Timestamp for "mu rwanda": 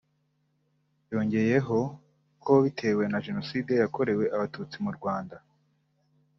4.85-5.37